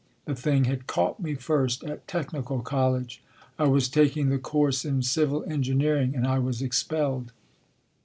The 0.25 0.33
thing 0.33 0.63
had 0.65 0.87
caught 0.87 1.19
me 1.19 1.35
first 1.35 1.83
at 1.83 2.07
Technical 2.07 2.63
College 2.63 3.21
I 3.59 3.67
was 3.67 3.87
taking 3.87 4.29
the 4.29 4.39
course 4.39 4.83
in 4.83 5.03
civil 5.03 5.43
engineering 5.43 6.15
and 6.15 6.25
I 6.25 6.39
was 6.39 6.59
expelled. 6.59 7.31